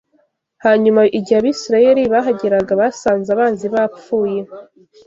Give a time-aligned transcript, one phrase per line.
[0.65, 4.39] Hanyuma igihe Abisirayeli bahageraga, basanze abanzi bapfuye